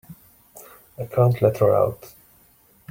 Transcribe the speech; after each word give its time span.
I 0.97 1.05
can't 1.05 1.39
let 1.43 1.59
her 1.59 1.75
out. 1.75 2.11